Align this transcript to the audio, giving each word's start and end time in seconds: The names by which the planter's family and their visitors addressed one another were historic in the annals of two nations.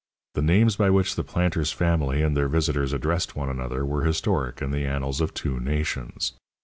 The 0.33 0.41
names 0.41 0.77
by 0.77 0.89
which 0.89 1.13
the 1.15 1.23
planter's 1.23 1.71
family 1.71 2.23
and 2.23 2.35
their 2.35 2.47
visitors 2.49 2.91
addressed 2.91 3.35
one 3.35 3.49
another 3.49 3.85
were 3.85 4.03
historic 4.03 4.59
in 4.59 4.71
the 4.71 4.83
annals 4.83 5.21
of 5.21 5.31
two 5.35 5.59
nations. 5.59 6.33